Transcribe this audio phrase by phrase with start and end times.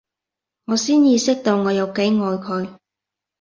[0.65, 2.75] 我先意識到我有幾愛佢